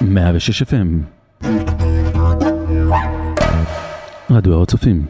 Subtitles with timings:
[0.00, 0.86] 106 FM
[4.30, 5.02] רדיו הר הצופים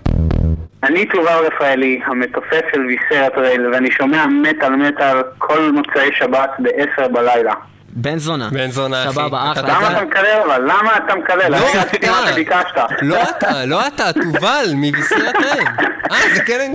[0.83, 7.09] אני תובל רפאלי, המתופף של ויסרת רייל, ואני שומע מטאל מטאל כל מוצאי שבת ב-10
[7.09, 7.53] בלילה.
[7.89, 8.49] בן זונה.
[8.53, 9.13] בן זונה, אחי.
[9.13, 9.75] סבבה, אתה- אחלה.
[9.79, 10.63] למה אתה מקלל אבל?
[10.63, 11.51] למה אתה מקלל?
[11.53, 12.33] לא מה אתה.
[12.33, 12.77] שביקשת.
[13.03, 15.67] לא אתה, לא אתה, תובל, מביסירת ראם.
[16.13, 16.73] אה, זה כן...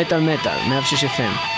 [0.00, 1.49] מטאל מטאל, 106 FM.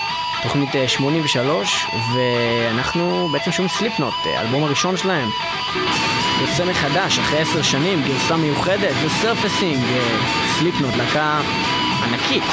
[0.43, 5.29] תוכנית אה, 83, ואנחנו בעצם שומעים Slipknot, אה, האלבום הראשון שלהם.
[6.41, 9.85] יוצא מחדש, אחרי עשר שנים, גרסה מיוחדת, זה Surfacing,
[10.59, 11.41] Slipknot, להקה
[12.05, 12.45] ענקית.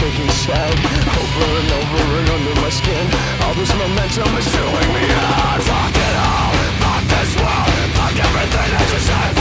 [0.00, 0.80] Taking shape
[1.20, 3.06] Over and over and under my skin.
[3.44, 7.72] All this momentum is doing me in Fuck it all, fuck this world.
[8.00, 9.39] Fuck everything that you stand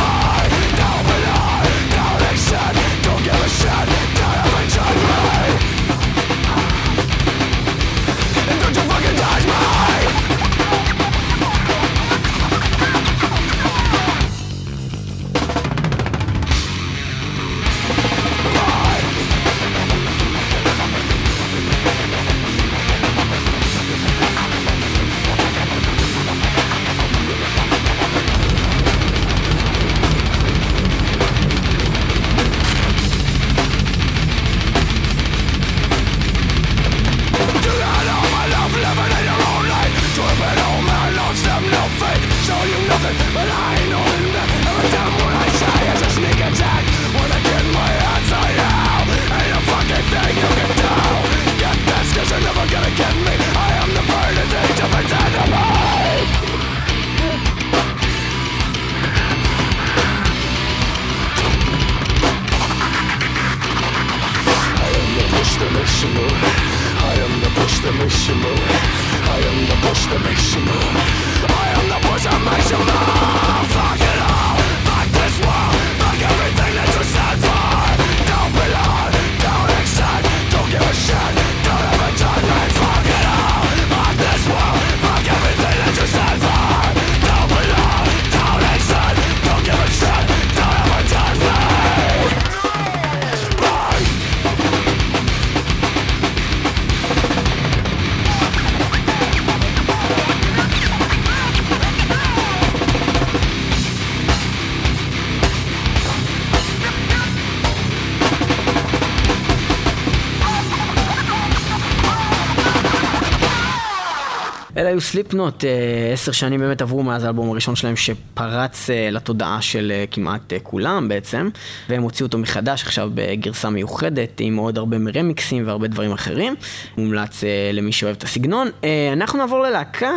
[114.80, 115.70] אלה היו סליפנוט, אה,
[116.14, 121.08] עשר שנים באמת עברו מאז האלבום הראשון שלהם שפרץ אה, לתודעה של אה, כמעט כולם
[121.08, 121.50] בעצם,
[121.90, 126.56] והם הוציאו אותו מחדש עכשיו בגרסה מיוחדת עם עוד הרבה רמיקסים והרבה דברים אחרים.
[126.98, 128.68] מומלץ למי שאוהב את הסגנון.
[129.14, 130.12] אנחנו נעבור ללהקה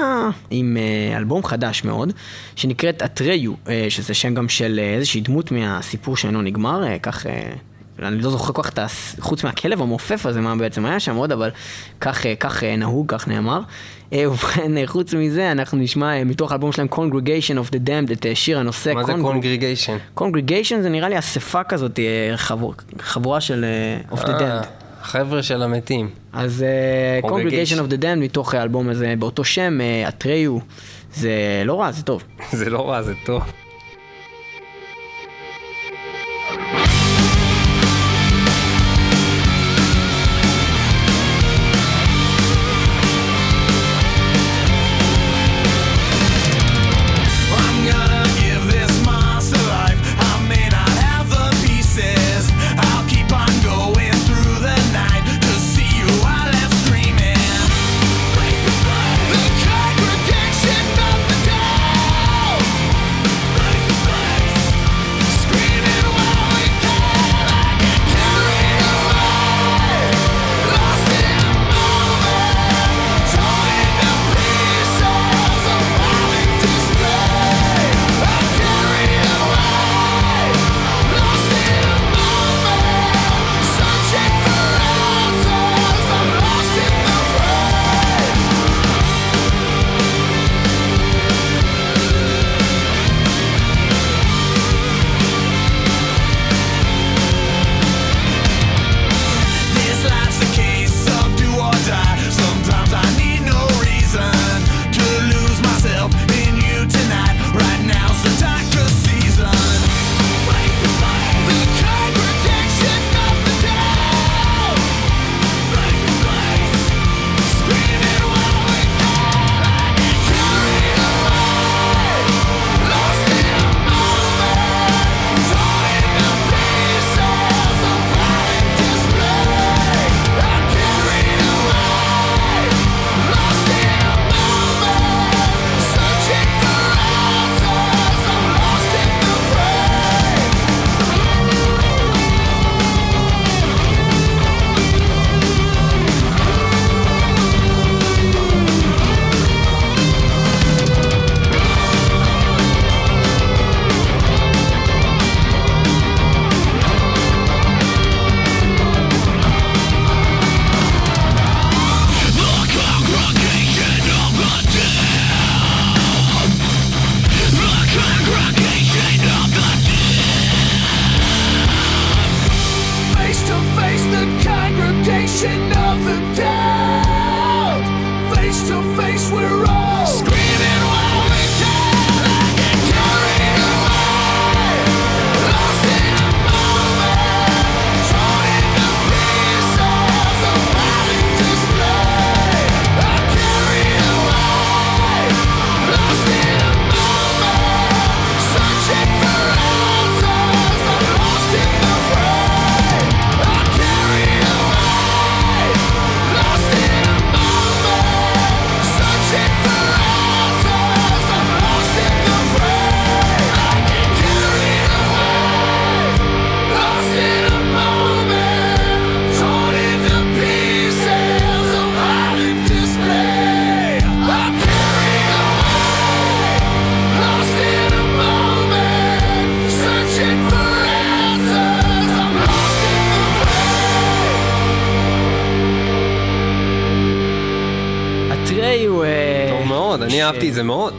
[0.51, 0.77] עם
[1.17, 2.13] אלבום חדש מאוד,
[2.57, 3.53] שנקראת אטריו,
[3.89, 7.27] שזה שם גם של איזושהי דמות מהסיפור שאינו נגמר, כך...
[7.99, 8.87] אני לא זוכר כל כך את ה...
[9.21, 11.51] חוץ מהכלב המעופף הזה, מה בעצם היה שם עוד, אבל
[12.01, 13.61] כך, אה, כך אה, נהוג, כך נאמר.
[14.13, 18.59] אה, ובכן, חוץ מזה, אנחנו נשמע מתוך האלבום שלהם Congregation of the Damned את שיר
[18.59, 18.93] הנושא.
[18.95, 19.97] מה זה Congre- קונגריגיישן?
[20.19, 21.99] Congregation זה נראה לי אספה כזאת,
[22.37, 23.65] חבור, חבורה של
[24.13, 24.67] of the Damned.
[25.03, 26.11] חבר'ה של המתים.
[26.33, 27.35] אז אה, Congregation
[27.73, 27.89] Congregation.
[27.89, 29.79] of the Damned מתוך האלבום הזה, באותו שם,
[30.09, 30.59] אטריו,
[31.15, 31.33] זה
[31.65, 32.23] לא רע, זה טוב.
[32.53, 33.43] זה לא רע, זה טוב.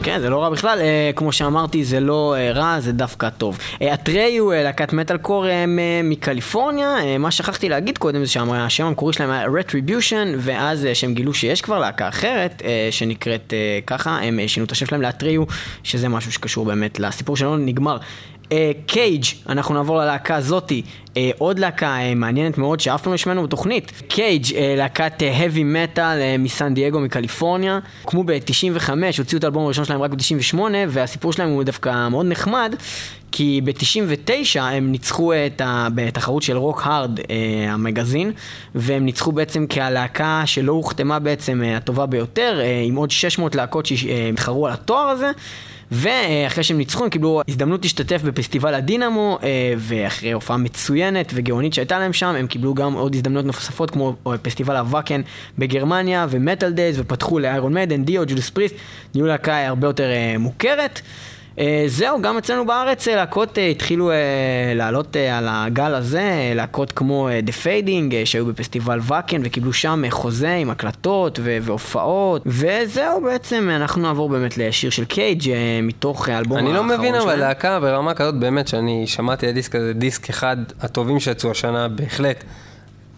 [0.04, 3.58] כן, זה לא רע בכלל, אה, כמו שאמרתי, זה לא אה, רע, זה דווקא טוב.
[3.82, 5.64] אה, אטריו, אה, להקת מטאל קור אה,
[6.04, 11.14] מקליפורניה, אה, מה שכחתי להגיד קודם זה שהשם המקורי שלהם היה Retribution, ואז אה, שהם
[11.14, 15.02] גילו שיש כבר להקה אחרת, אה, שנקראת אה, ככה, הם אה, שינו את השם שלהם
[15.02, 15.42] לאטריו,
[15.82, 17.96] שזה משהו שקשור באמת לסיפור שלנו נגמר.
[18.86, 20.82] קייג', אנחנו נעבור ללהקה הזאתי,
[21.16, 23.92] אה, עוד להקה אה, מעניינת מאוד שאף פעם לא שמענו בתוכנית.
[24.08, 25.58] קייג', אה, להקת אה, heavy
[25.96, 30.58] metal אה, מסן דייגו מקליפורניה, הוקמו ב-95, הוציאו את האלבום הראשון שלהם רק ב-98,
[30.88, 32.74] והסיפור שלהם הוא דווקא מאוד נחמד,
[33.36, 35.88] כי ב-99 הם ניצחו את ה...
[35.94, 37.24] בתחרות של רוק הארד, אה,
[37.68, 38.32] המגזין,
[38.74, 43.86] והם ניצחו בעצם כהלהקה שלא הוחתמה בעצם אה, הטובה ביותר, אה, עם עוד 600 להקות
[43.86, 45.30] שהתחרו על התואר הזה.
[45.92, 51.98] ואחרי שהם ניצחו הם קיבלו הזדמנות להשתתף בפסטיבל הדינמו אה, ואחרי הופעה מצוינת וגאונית שהייתה
[51.98, 55.20] להם שם הם קיבלו גם עוד הזדמנויות נוספות כמו אה, פסטיבל הוואקן
[55.58, 58.74] בגרמניה ו Metal Days ופתחו ל Iron Maiden, Dio, Judas Priest,
[59.14, 61.00] נהיו להקה הרבה יותר אה, מוכרת.
[61.58, 64.10] אה, זהו, גם אצלנו בארץ אה, להקות אה, התחילו
[64.74, 70.70] לעלות על הגל הזה, להקות כמו The Fading שהיו בפסטיבל Wacken וקיבלו שם חוזה עם
[70.70, 75.42] הקלטות ו- והופעות וזהו בעצם, אנחנו נעבור באמת לשיר של Cage
[75.82, 77.36] מתוך אה, האלבום אני לא האחרון מבין אבל.
[77.36, 82.44] להקה ברמה כזאת באמת שאני שמעתי הדיסק הזה, דיסק אחד הטובים שיצאו השנה בהחלט.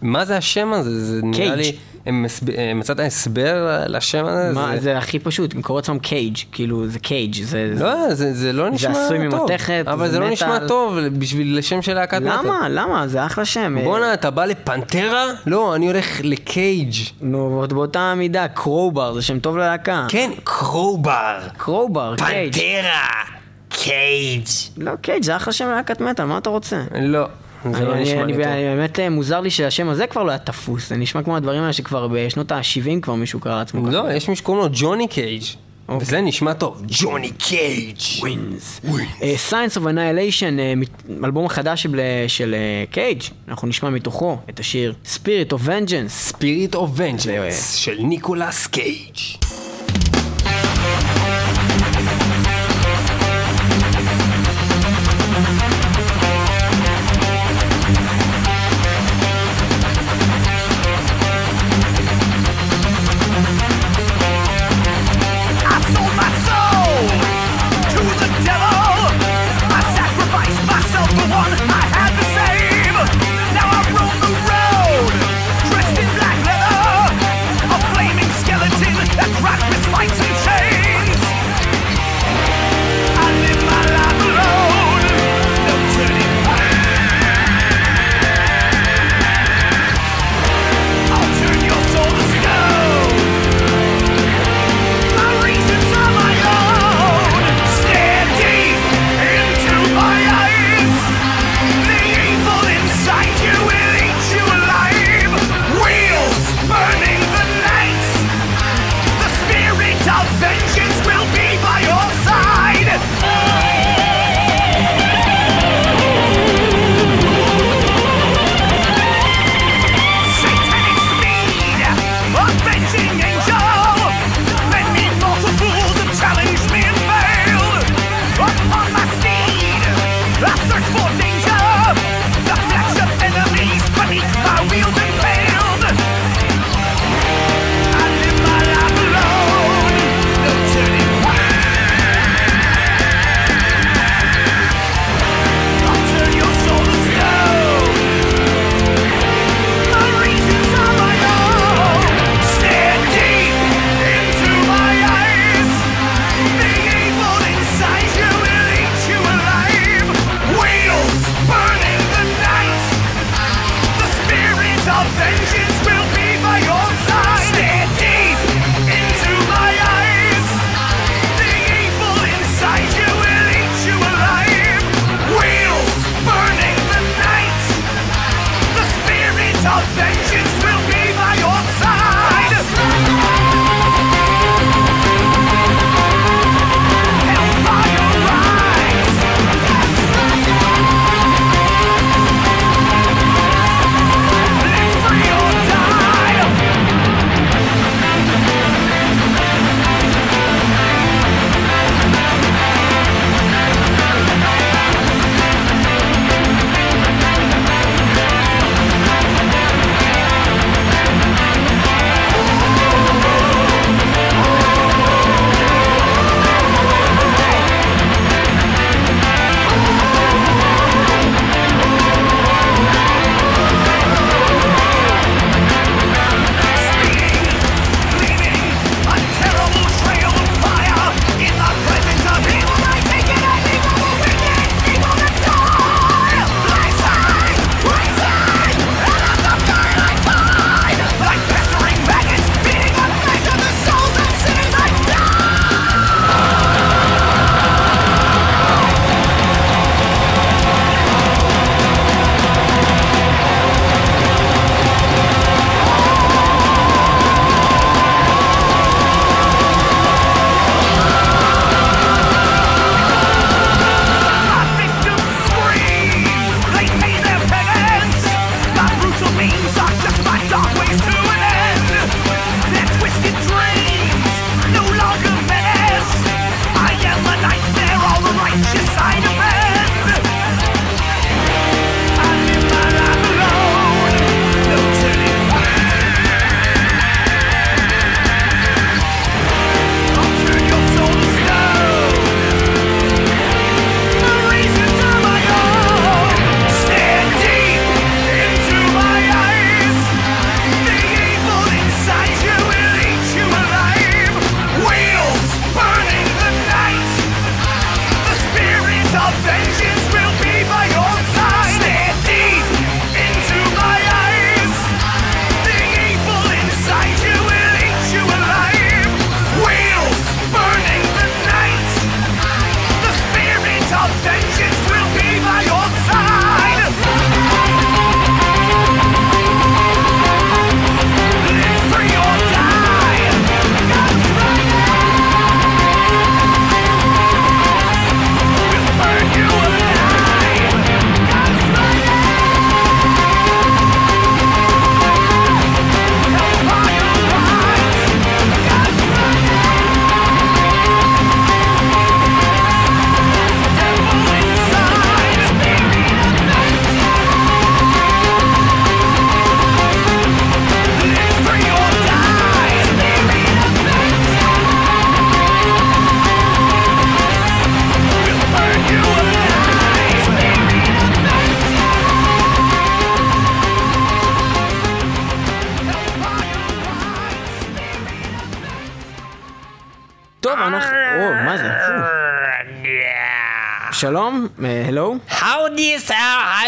[0.01, 1.05] מה זה השם הזה?
[1.05, 1.57] זה נראה Cage.
[1.57, 1.75] לי,
[2.05, 2.25] הם
[2.57, 4.51] אה, מצאת הסבר לשם הזה?
[4.53, 7.73] מה, זה הכי פשוט, הם קוראים לעצמם Cage, כאילו זה cage, זה...
[7.75, 9.01] לא, זה, זה לא נשמע טוב.
[9.03, 10.59] עשוי ממתכת, אבל זה זה לא נשמע.
[10.67, 12.37] טוב בשביל לשם של להקת מטאל.
[12.37, 12.69] למה?
[12.69, 13.07] למה?
[13.07, 13.75] זה אחלה שם.
[13.83, 15.25] בואנה, אתה בא ל Pantera?
[15.45, 16.93] לא, אני הולך ל Cage.
[17.21, 20.05] נו, באותה מידה, Crowbar, זה שם טוב ללהקה.
[20.09, 21.39] כן, Crowbar.
[21.57, 22.53] Crowbar, Cage.
[22.53, 23.07] Pantera.
[23.69, 24.45] Cage.
[24.77, 26.83] לא, Cage זה אחלה שם ללהקת מטאל, מה אתה רוצה?
[27.01, 27.25] לא,
[27.73, 28.41] זה לא נשמע לי טוב.
[28.41, 31.73] באמת אה, מוזר לי שהשם הזה כבר לא היה תפוס, זה נשמע כמו הדברים האלה
[31.73, 33.91] שכבר בשנות ה-70 כבר מישהו קרא לעצמו ככה.
[33.91, 35.43] לא, יש מי שקוראים לו Johnny Cage.
[35.89, 36.07] אוקיי.
[36.07, 36.81] וזה נשמע טוב.
[36.87, 37.97] ג'וני Cage.
[38.19, 38.81] wins.
[39.49, 40.73] Science of Annihilation, אה,
[41.23, 41.87] אלבום החדש
[42.27, 46.35] של- אה, Cage, אנחנו נשמע מתוכו את השיר Spirit of Vengeance.
[46.75, 49.15] אוף זה- Vengeance של Nicolas Cage.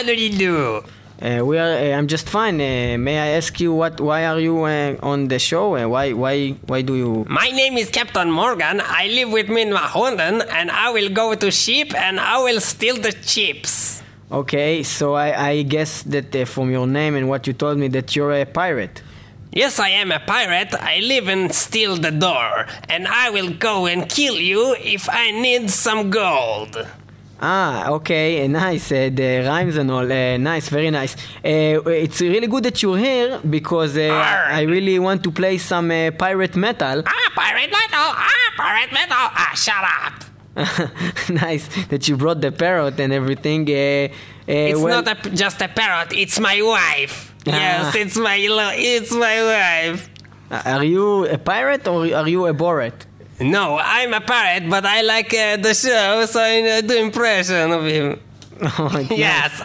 [0.10, 0.84] Say how do you do?
[1.22, 1.74] Uh, we are.
[1.74, 2.56] Uh, I'm just fine.
[2.56, 4.00] Uh, may I ask you what?
[4.00, 5.76] Why are you uh, on the show?
[5.76, 6.14] Uh, why?
[6.14, 6.52] Why?
[6.66, 7.26] Why do you?
[7.28, 8.82] My name is Captain Morgan.
[8.82, 12.62] I live with me in Mahonden, and I will go to ship and I will
[12.62, 14.02] steal the chips.
[14.32, 17.88] Okay, so I, I guess that uh, from your name and what you told me
[17.90, 19.02] that you're a pirate.
[19.52, 20.74] Yes, I am a pirate.
[20.76, 25.32] I live and steal the door, and I will go and kill you if I
[25.32, 26.78] need some gold.
[27.42, 28.92] Ah, okay, uh, nice.
[28.92, 31.16] Uh, the rhymes and all, uh, nice, very nice.
[31.44, 36.56] Uh, it's really good that you're here because I really want to play some pirate
[36.58, 37.04] metal.
[37.06, 38.12] Ah, pirate metal!
[38.12, 39.16] Ah, pirate metal!
[39.16, 40.26] Ah, shut up!
[41.30, 43.66] nice that you brought the parrot and everything.
[43.70, 46.12] It's well, not a, just a parrot.
[46.14, 47.28] It's my wife.
[47.46, 48.36] Yes, it's my
[48.76, 50.10] it's my wife.
[50.52, 53.06] Are you a pirate or are you a boret?
[53.42, 57.72] No, I'm a parrot, but I like uh, the show, so I uh, do impression
[57.72, 58.20] of him.
[58.62, 59.62] Oh, Yes.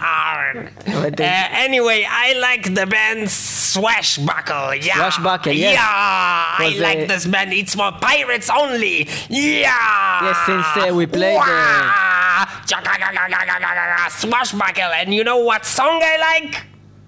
[0.87, 4.76] But, uh, Uh, anyway, I like the band Swashbuckle.
[4.76, 4.94] Yeah.
[4.94, 5.74] Swashbuckle, yes.
[5.74, 7.52] Yeah, I like uh, this band.
[7.52, 9.08] It's for pirates only.
[9.28, 10.22] Yeah.
[10.22, 12.46] Yes, since, uh, we played, uh, Wah!
[14.10, 16.62] Swashbuckle, and you know what song I like?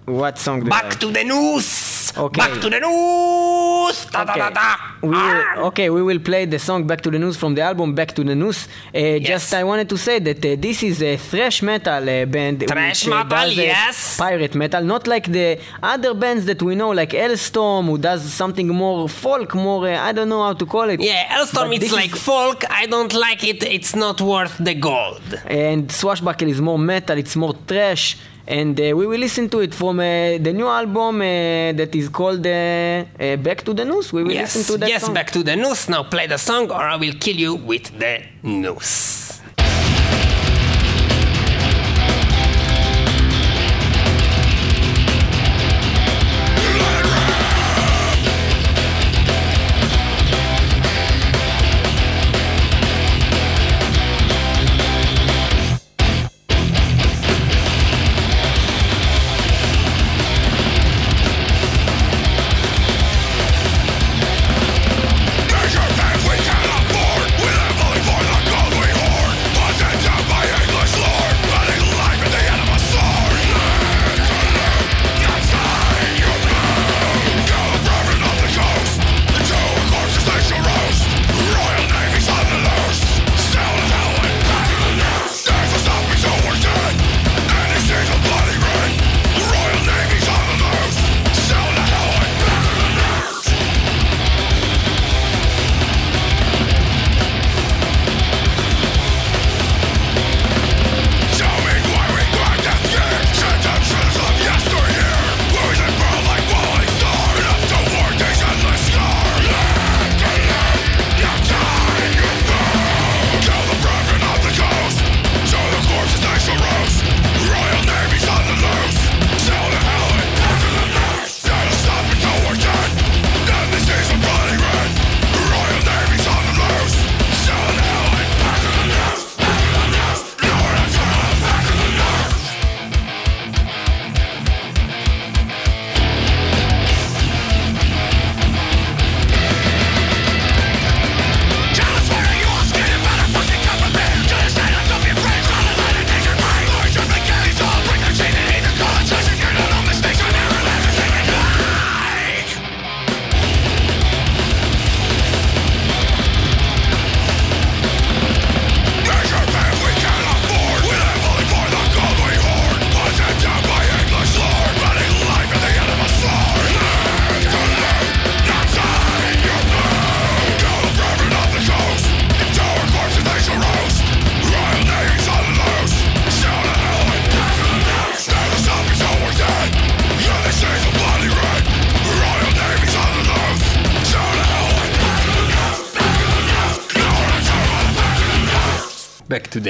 [0.05, 0.63] What song?
[0.65, 0.99] Back like?
[0.99, 1.86] to the noose.
[2.17, 2.41] Okay.
[2.41, 4.05] Back to the noose.
[4.11, 4.39] Da, Okay.
[4.39, 4.75] da, da.
[5.01, 7.93] We will, okay, we will play the song Back to the News from the album
[7.93, 8.67] Back to the News.
[8.93, 12.65] Uh, Just I wanted to say that uh, this is a thrash metal uh, band.
[12.67, 14.17] Thrash which, uh, metal, uh, yes.
[14.17, 18.67] Pirate metal, not like the other bands that we know, like Elstorm, who does something
[18.67, 20.99] more folk, more, uh, I don't know how to call it.
[20.99, 22.63] Yeah, Elstorm, it's like folk.
[22.69, 23.61] I don't like it.
[23.63, 25.21] It's not worth the gold.
[25.45, 28.17] And Swashbuckle is more metal, it's more trash.
[28.47, 32.07] And uh, we will listen to it from uh, the new album uh, that is
[32.07, 34.13] called uh, uh, Back to the News.
[34.13, 35.13] We will yes, listen to that yes, song.
[35.13, 35.89] back to the noose.
[35.89, 39.26] Now play the song, or I will kill you with the noose.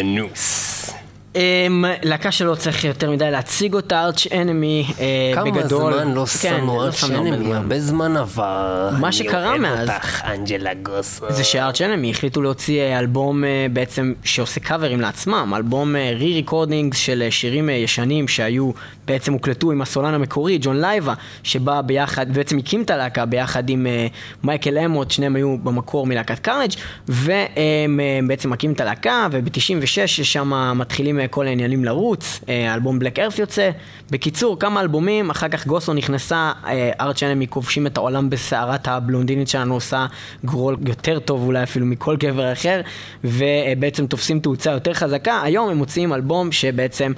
[0.02, 0.92] Noose.
[1.36, 5.06] אמ, להקה שלא צריך יותר מדי להציג אותה, Arch Enemy, אה,
[5.36, 5.94] כמה בגדול.
[5.94, 7.54] זמן לא כן, לא Arch שמנו הרבה Enemy.
[7.54, 8.90] הרבה זמן עבר.
[9.00, 11.26] מה שקרה אני מאז- אוהב אותך, Angela Gossow.
[11.30, 16.94] זה ש Arch Enemy החליטו להוציא אה, אלבום אה, בעצם שעושה קאברים לעצמם, אלבום re-recording
[16.94, 18.72] של אה, שירים אה, ישנים שהיו,
[19.08, 23.88] בעצם הוקלטו עם הסולן המקורי, Johan Liiva, שבא ביחד, בעצם הקים את הלהקה ביחד עם
[23.88, 24.08] אה,
[24.44, 26.72] Michael Amott, שניהם היו במקור מלהקת Carnage
[27.08, 33.20] והם אה, בעצם מקים את הלהקה, וב-96 שם מתחילים אה, כל העניינים לרוץ, האלבום בלק
[33.20, 33.70] ארף יוצא.
[34.12, 36.52] בקיצור, כמה אלבומים, אחר כך גוסו נכנסה,
[37.00, 40.06] ארץ' אנמי כובשים את העולם בסערת הבלונדינית שלנו, עושה
[40.46, 42.82] גרול יותר טוב אולי אפילו מכל גבר אחר,
[43.24, 45.42] ובעצם תופסים תאוצה יותר חזקה.
[45.44, 47.12] היום הם מוציאים אלבום שבעצם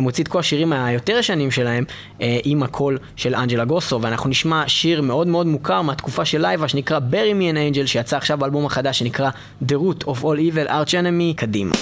[0.00, 1.84] מוציא את כל השירים היותר ישנים שלהם
[2.20, 6.68] אה, עם הקול של אנג'לה גוסו, ואנחנו נשמע שיר מאוד מאוד מוכר מהתקופה של לייבה
[6.68, 9.30] שנקרא Bury Me an Angel, שיצא עכשיו באלבום החדש שנקרא
[9.62, 11.72] The Root of All Evil, Arch Enemy, קדימה.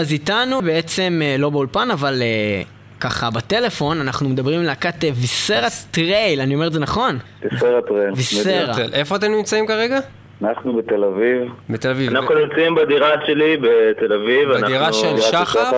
[0.00, 2.62] אז איתנו בעצם אה, לא באולפן, אבל אה,
[3.00, 7.18] ככה בטלפון, אנחנו מדברים עם להקת אה, Viscera Trail, אני אומר את זה נכון?
[7.44, 8.12] Viscera Trail.
[8.16, 8.74] Viscera.
[8.92, 9.98] איפה אתם נמצאים כרגע?
[10.42, 11.52] אנחנו בתל אביב.
[11.70, 12.10] בתל אביב.
[12.10, 14.48] אנחנו נמצאים בדירה שלי בתל אביב.
[14.52, 15.76] בדירה של שחף?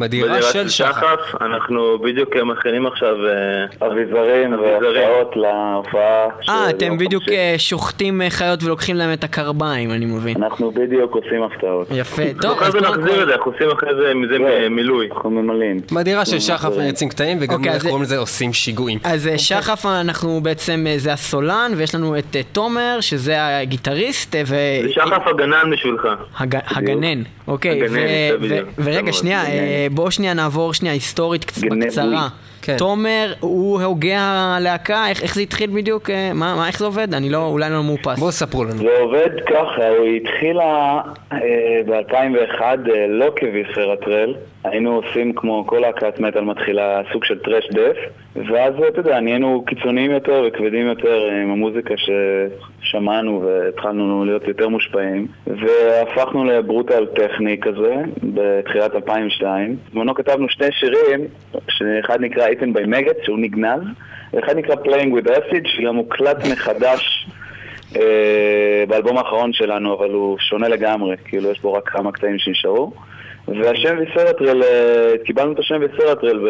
[0.00, 1.34] בדירה של שחף.
[1.40, 6.26] אנחנו בדיוק מכינים עכשיו אה, אביזרים והצעות להופעה.
[6.48, 7.22] אה, אתם בדיוק.
[7.28, 10.36] אה, שוחטים אה, חיות ולוקחים להם את הקרביים, אני מבין.
[10.42, 11.88] אנחנו בדיוק עושים הפתעות.
[11.90, 13.22] יפה, טוב, אחרי אז זה נחזיר.
[13.22, 14.72] את זה, אנחנו עושים אחרי זה מזה כן.
[14.72, 15.08] מילוי.
[15.14, 15.80] אנחנו ממלאים.
[15.92, 18.98] בדירה של שחף מריצים קטעים, וגם אוקיי, איך אז- קוראים לזה עושים שיגועים.
[19.04, 24.54] אז אה, שחף אנחנו בעצם, זה הסולן, ויש לנו את תומר, שזה הגיטריסט, ו...
[24.82, 26.08] זה שחף הגנן בשבילך.
[26.38, 26.56] הג...
[26.66, 27.80] הגנן, אוקיי.
[28.78, 29.42] ורגע, שנייה,
[29.90, 31.80] בואו שנייה נעבור שנייה היסטורית קצת גנבוי.
[31.80, 32.28] בקצרה.
[32.62, 32.76] כן.
[32.76, 34.20] תומר הוא הוגה
[34.56, 36.10] הלהקה, איך, איך זה התחיל בדיוק?
[36.10, 37.14] אה, מה, מה, איך זה עובד?
[37.14, 38.18] אני לא, אולי לא מאופס.
[38.18, 38.76] בואו ספרו לנו.
[38.76, 41.00] זה עובד ככה, היא התחילה
[41.86, 42.62] ב-2001
[43.08, 47.96] לא כוויסרטרל, היינו עושים כמו כל להקת מטאל מתחילה סוג של טרש דף,
[48.36, 55.26] ואז אתה יודע, נהיינו קיצוניים יותר וכבדים יותר עם המוזיקה ששמענו והתחלנו להיות יותר מושפעים,
[55.46, 59.76] והפכנו לברוטל טכני כזה בתחילת 2002.
[59.88, 61.20] בזמנו כתבנו שני שירים,
[61.68, 63.82] שאחד נקרא Eaten by Maggots, שהוא נגנז,
[64.32, 67.33] ואחד נקרא Playing with Acid, שגם הוקלט מחדש אה,
[68.88, 72.92] באלבום האחרון שלנו, אבל הוא שונה לגמרי, כאילו יש בו רק כמה קטעים שנשארו.
[73.48, 76.48] והשם ויסרטרל, אה, קיבלנו את השם ויסרטרל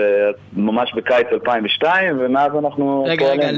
[0.57, 3.49] ממש בקיץ 2002, ומאז אנחנו רגע, רגע,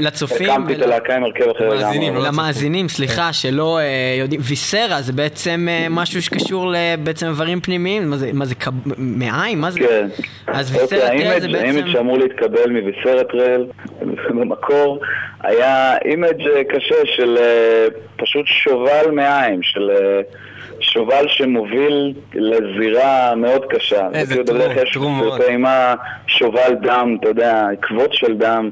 [0.00, 2.10] לצופים הקמתי את הלהקה עם הרכב אחר לגמרי.
[2.10, 8.10] לא למאזינים, סליחה, שלא אה, יודעים, ויסרה זה בעצם אה, משהו שקשור לבעצם איברים פנימיים,
[8.10, 9.60] מה זה, מה זה, קב- מעיים?
[9.60, 9.80] מה זה?
[9.80, 10.06] כן.
[10.46, 11.88] אז אוקיי, ויסרה טרל זה האימג' האימג' בעצם...
[11.92, 13.66] שאמור להתקבל מוויסרטרל
[14.38, 15.00] במקור
[15.42, 17.38] היה אימג' קשה של
[18.16, 19.90] פשוט שובל מעיים, של
[20.80, 24.08] שובל שמוביל לזירה מאוד קשה.
[24.14, 25.40] איזה טרום, יש טרום מאוד.
[25.40, 25.94] סרטי אימה,
[26.26, 28.70] שובל דם, אתה יודע, עקבות של דם.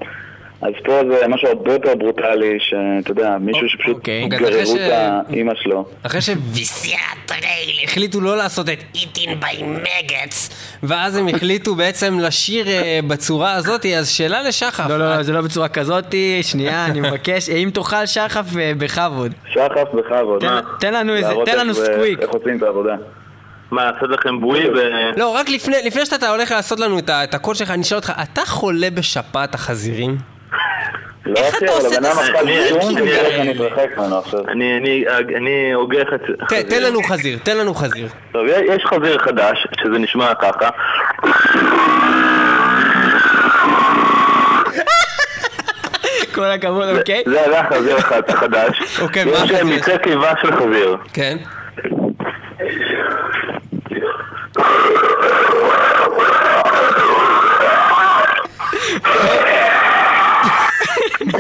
[0.62, 4.22] אז פה זה משהו הרבה יותר ברוטלי, שאתה יודע, מישהו שפשוט אוקיי.
[4.24, 4.92] אוקיי, אז אחרי גררו ש- את
[5.30, 5.84] האימא שלו.
[6.02, 6.20] אחרי
[6.52, 6.92] ויסרה
[7.26, 7.42] טרייל.
[7.80, 10.52] שהחליטו לא לעשות את Eaten by maggots.
[10.82, 14.86] ואז הם החליטו בעצם לשיר אה, בצורה הזאת, אז שאלה לשחף.
[14.88, 19.32] לא, לא, זה לא בצורה כזאתי, שנייה, אני מבקש, אם תאכל שחף אה, בכבוד.
[19.52, 20.44] שחף בכבוד.
[20.44, 20.60] מה?
[20.80, 22.18] תן לנו איזה- תן לנו סקוויק.
[22.20, 22.94] איך עושים את העבודה.
[23.70, 24.74] מה, לעשות לכם בואי ו...
[25.16, 28.40] לא, רק לפני, לפני שאתה הולך לעשות לנו את הקול שלך, אני אשאל אותך, אתה
[28.46, 30.31] חולה בשפעת החזירים?
[31.26, 32.10] לא איך אתה עושה את זה?
[35.36, 36.36] אני- הוגה חזיר.
[36.68, 38.08] תן לנו חזיר, תן לנו חזיר.
[38.32, 40.68] טוב, יש חזיר חדש, שזה נשמע ככה.
[46.34, 47.22] כל הכבוד, אוקיי?
[47.26, 48.98] זה זה החזיר הח- החדש.
[49.00, 49.64] אוקיי, מה יש החזיר?
[49.76, 50.96] מקרה קיבה של חזיר.
[51.12, 51.36] כן.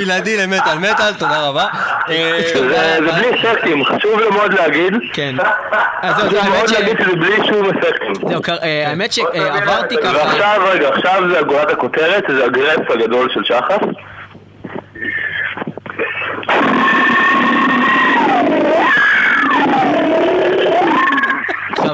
[0.04, 1.66] בלעדי למטאל מטאל, תודה רבה.
[2.08, 4.94] אה, זה בלי אפקטים, חשוב לי מאוד להגיד.
[5.12, 5.34] כן.
[6.14, 6.70] חשוב מאוד.
[6.70, 8.12] להגיד שזה בלי שום אפקטים.
[8.62, 10.16] אה, האמת שעברתי ככה...
[10.16, 13.80] ועכשיו, רגע, עכשיו זה גולת הכותרת, זה הגרפס הגדול של שחף.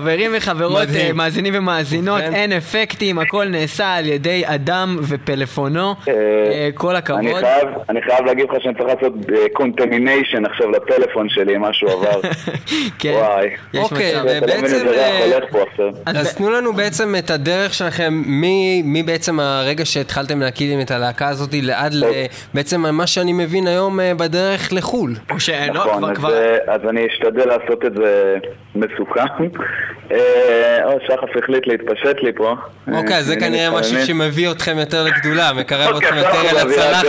[0.09, 1.07] חברים וחברות, מדהים.
[1.07, 2.35] אה, מאזינים ומאזינות, כן.
[2.35, 5.95] אין אפקטים, הכל נעשה על ידי אדם ופלאפונו.
[6.09, 7.41] אה, אה, כל אני הכבוד.
[7.41, 9.13] חייב, אני חייב להגיד לך שאני צריך לעשות
[9.53, 12.21] קונטמיניישן עכשיו לטלפון שלי, אם משהו עבר.
[12.99, 13.47] כן, וואי.
[13.75, 15.39] יש אוקיי, לא בעצם, אה,
[15.73, 15.89] עכשיו.
[16.07, 20.81] אז אז ב- תנו לנו בעצם את הדרך שלכם, מי, מי בעצם הרגע שהתחלתם להקים
[20.81, 22.05] את הלהקה הזאת, לעד ל...
[22.55, 25.15] בעצם מה שאני מבין היום אה, בדרך לחו"ל.
[25.31, 26.33] או שלא, נכון, כבר, אז, כבר...
[26.35, 28.37] אה, אז אני אשתדל לעשות את זה
[28.75, 29.45] מסוכן.
[30.13, 32.55] אה, או, שחף החליט להתפשט לי פה.
[32.93, 34.01] אוקיי, אז זה אה, כנראה משהו.
[34.07, 37.07] שמביא אתכם יותר לגדולה, מקרב אוקיי, אתכם יותר אל הצלחת.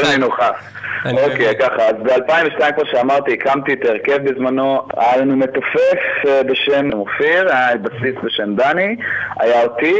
[1.05, 6.89] אוקיי, ככה, אז ב-2002, כמו שאמרתי, הקמתי את ההרכב בזמנו, היה לנו מתופף אה, בשם
[6.93, 8.95] אופיר, היה בסיס בשם דני,
[9.39, 9.93] היה אותי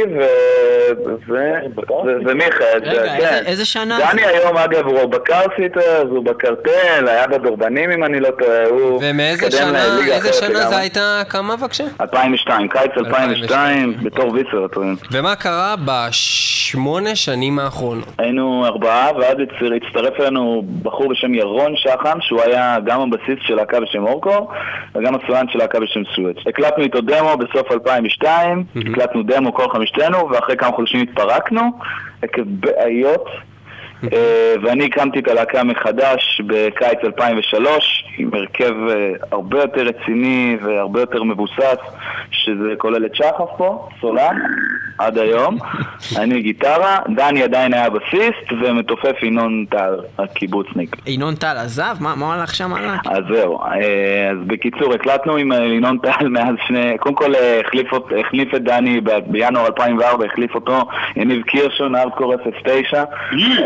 [2.26, 2.80] ומיכאל.
[2.82, 3.14] רגע, כן.
[3.16, 8.28] איזה- איזה שנה דני היום, אגב, הוא בקרסיטרס, הוא בקרטל, היה בדורבנים אם אני לא
[8.38, 9.00] טועה, הוא...
[9.02, 10.76] ומאיזה שנה, איזה שנה זה.
[10.78, 11.84] הייתה הקמה בבקשה?
[12.00, 13.30] 2002, קיץ 2002,
[13.90, 13.94] 2002.
[14.04, 14.96] בתור ויצרטורים.
[15.12, 18.04] ומה קרה בשמונה שנים האחרונות?
[18.18, 23.54] היינו ארבעה, ואז הצטר- הצטרף אלינו בחור בשם ירון שחם, שהוא היה גם הבסיס של
[23.54, 24.48] להקה בשם אורקו,
[24.94, 26.36] וגם הסולן של להקה בשם סואץ.
[26.46, 31.62] הקלטנו איתו דמו בסוף 2002, הקלטנו דמו כל חמישתנו, ואחרי כמה חודשים התפרקנו,
[32.22, 33.24] עקב בעיות
[34.12, 41.00] אה, ואני הקמתי את הלהקה מחדש בקיץ 2003 עם הרכב אה, הרבה יותר רציני והרבה
[41.00, 41.78] יותר מבוסס
[42.30, 44.36] שזה כולל את שחף פה, סולן,
[44.98, 45.58] עד היום
[46.20, 51.96] אני גיטרה, דני עדיין היה בסיסט ומתופף ינון טל, הקיבוצניק ינון טל עזב?
[52.00, 52.96] מה מה הלך שם הלאה?
[53.06, 57.86] אז זהו, אה, אז בקיצור, הקלטנו עם אה, ינון טל מאז שני, קודם כל החליף,
[58.20, 63.04] החליף את דני ב- בינואר 2004, החליף אותו יניב קירשון, ארדקור 09,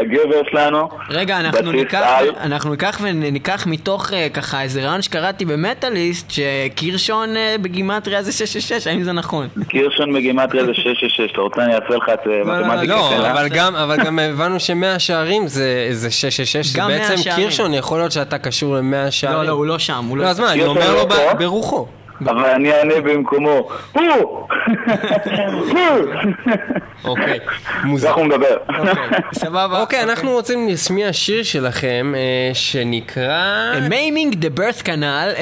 [0.01, 2.21] הגבר שלנו, רגע, אנחנו ניקח.
[2.41, 4.11] אנחנו ניקח וניקח מתוך
[4.45, 9.49] ככה איזה רעיון שקראתי במטאליסט, שקירשון אה, בגימטריה זה 666, האם זה נכון?
[9.69, 13.33] קירשון בגימטריה זה 666, אתה רוצה אני אעשה לך את אה, מתמטיקה לא, קלה?
[13.33, 17.31] אבל גם, אבל גם הבנו שמאה שערים זה זה 666, גם מאה בעצם.
[17.37, 19.39] קירשון, יכול להיות שאתה קשור למאה שערים.
[19.39, 20.25] לא, לא, הוא לא שם, הוא לא...
[20.25, 21.87] לא, אז מה, אני אומר לו לא ברוחו.
[22.21, 24.03] אבל אני אענה במקומו, הוא!
[27.05, 27.39] אוקיי,
[27.85, 28.11] מוזר.
[28.11, 28.57] הוא מדבר.
[28.69, 29.81] אוקיי, סבבה.
[29.81, 33.73] אוקיי, אנחנו רוצים להשמיע שיר שלכם אה, שנקרא...
[33.89, 35.33] Maiming the Birth Canal,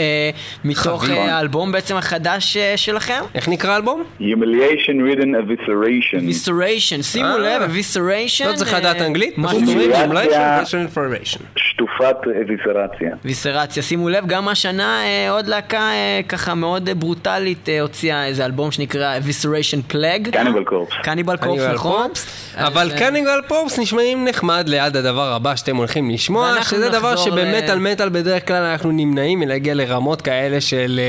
[0.64, 1.16] מתוך חביב.
[1.16, 3.22] אה, האלבום בעצם החדש אה, שלכם.
[3.35, 4.02] איך נקרא האלבום?
[4.20, 6.20] Humiliation Ridden Evisceration.
[6.26, 7.38] ויסריישן, שימו אה.
[7.38, 8.48] לב, ויסריישן.
[8.48, 9.38] לא צריך לדעת אנגלית?
[9.38, 9.72] מה פשוט זה?
[9.72, 10.62] אומרים אינפורמציה.
[10.62, 11.40] Humiliation Information.
[11.56, 13.16] שטופת אוויסרציה.
[13.24, 18.27] ויסרציה, שימו לב, גם השנה אה, עוד להקה אה, ככה מאוד אה, ברוטלית אה, הוציאה
[18.27, 20.31] איזה אלבום שנקרא Evisceration Plague.
[20.31, 20.92] Cannibal Corpse.
[21.02, 22.11] Cannibal Corpse, נכון?
[22.57, 27.25] אבל אז, אה, Corpse נשמעים נחמד ליד הדבר הבא שאתם הולכים לשמוע, שזה דבר נחזור
[27.27, 31.01] שבמטאל ל- מטאל בדרך כלל אנחנו נמנעים מלהגיע לרמות כאלה של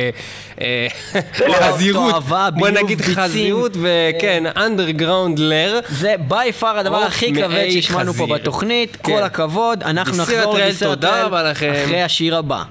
[1.37, 2.23] תועבה, חזירות,
[2.57, 3.01] בוא נגיד.
[3.01, 5.79] חזירות וכן, underground לר.
[5.89, 8.27] זה בי פאר הדבר הכי כבד שהשמענו פה.
[8.27, 9.03] בתוכנית, כן.
[9.03, 11.71] כל הכבוד, אנחנו נחזור לביסיר תודה הטרל רבה לכם.
[11.83, 12.63] אחרי השיר הבא.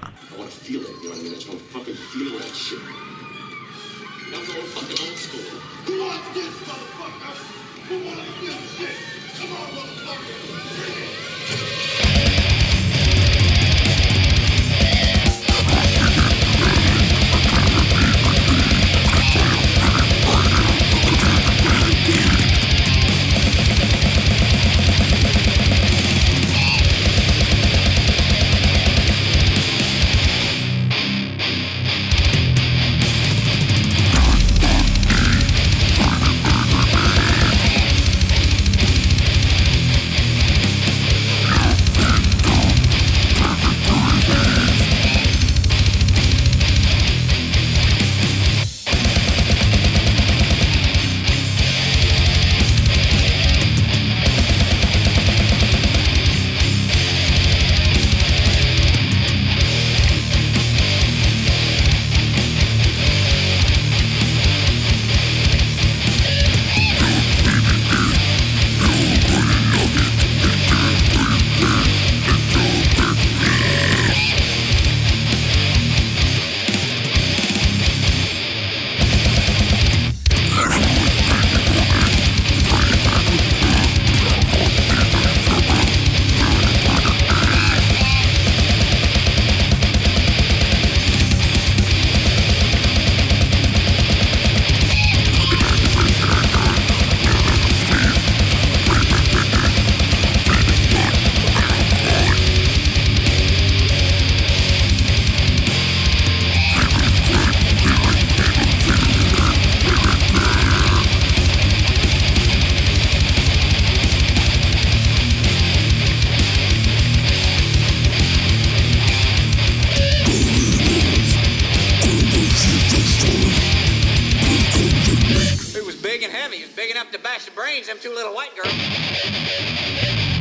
[127.72, 130.31] strange, them two little white girls.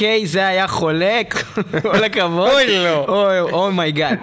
[0.00, 1.34] אוקיי, זה היה חולק,
[1.82, 2.50] כל הכבוד.
[2.50, 3.04] אוי לא.
[3.08, 4.18] אוי oh my god.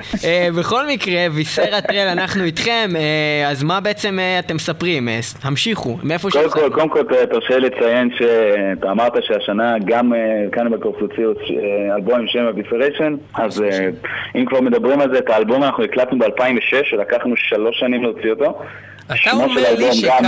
[0.60, 5.10] בכל מקרה, Viscera Trail, אנחנו איתכם, אה, אז מה בעצם אה, אתם מספרים?
[5.10, 6.72] אה, המשיכו, מאיפה קודם שהתחלנו.
[6.72, 10.20] כל, קודם כל תרשה לי לציין שאתה אמרת שהשנה גם אה,
[10.52, 13.90] כאן אה, אלבום עם שם Evisceration, אז אה,
[14.36, 18.62] אם כבר מדברים על זה, את האלבום אנחנו הקלטנו ב-2006, שלקחנו שלוש שנים להוציא אותו.
[19.06, 20.26] אתה אומר לי האלבום גם,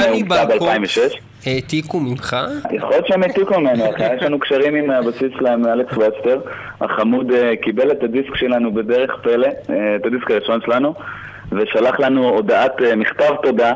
[1.42, 1.90] שקני הומצא בקורס ב-2006.
[1.90, 2.38] העתיקו ממך?
[2.72, 4.16] יכול להיות שהם העתיקו ממנו, אחי.
[4.16, 6.40] יש לנו קשרים עם הבסיס שלהם, אלכס וסטר.
[6.82, 10.94] החמוד אה, קיבל את הדיסק שלנו בדרך פלא, אה, את הדיסק הראשון שלנו,
[11.52, 13.74] ושלח לנו הודעת אה, מכתב תודה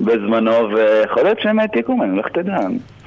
[0.00, 2.56] בזמנו, ויכול להיות שהם העתיקו ממנו, לך תדע.